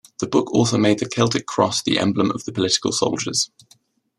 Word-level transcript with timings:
The 0.19 0.25
book 0.25 0.49
also 0.51 0.79
made 0.79 0.97
the 0.97 1.05
Celtic 1.07 1.45
Cross 1.45 1.83
the 1.83 1.99
emblem 1.99 2.31
of 2.31 2.43
the 2.45 2.51
Political 2.51 2.91
Soldiers. 2.93 3.51